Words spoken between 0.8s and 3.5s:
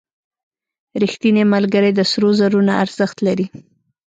•رښتینی ملګری د سرو زرو نه ارزښت لري.